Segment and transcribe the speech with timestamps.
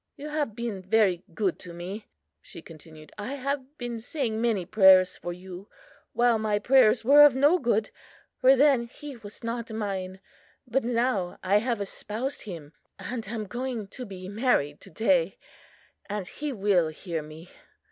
[0.15, 2.07] "You have been very good to me,"
[2.41, 5.69] she continued; "I have been saying many prayers for you,
[6.13, 7.91] while my prayers were of no good,
[8.39, 10.19] for then He was not mine.
[10.65, 15.37] But now I have espoused Him, and am going to be married to day,
[16.09, 17.51] and He will hear me."